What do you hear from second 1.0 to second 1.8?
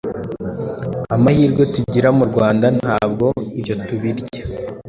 amahirwe